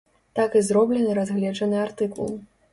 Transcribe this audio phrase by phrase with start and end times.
[0.39, 2.37] Так і зроблены разгледжаны артыкул.